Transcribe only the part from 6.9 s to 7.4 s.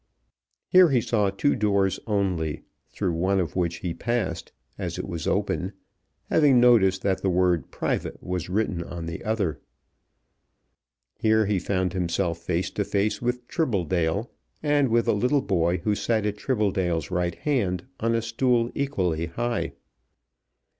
that the